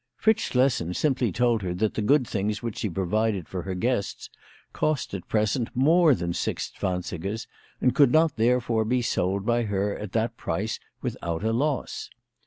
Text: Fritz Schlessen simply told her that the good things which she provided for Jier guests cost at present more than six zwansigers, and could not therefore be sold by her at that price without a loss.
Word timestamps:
Fritz 0.17 0.49
Schlessen 0.49 0.95
simply 0.95 1.31
told 1.31 1.61
her 1.61 1.75
that 1.75 1.93
the 1.93 2.01
good 2.01 2.25
things 2.27 2.63
which 2.63 2.79
she 2.79 2.89
provided 2.89 3.47
for 3.47 3.61
Jier 3.63 3.79
guests 3.79 4.31
cost 4.73 5.13
at 5.13 5.27
present 5.27 5.69
more 5.75 6.15
than 6.15 6.33
six 6.33 6.71
zwansigers, 6.71 7.45
and 7.79 7.93
could 7.93 8.11
not 8.11 8.35
therefore 8.35 8.83
be 8.83 9.03
sold 9.03 9.45
by 9.45 9.61
her 9.61 9.95
at 9.95 10.13
that 10.13 10.37
price 10.37 10.79
without 11.03 11.43
a 11.43 11.53
loss. 11.53 12.09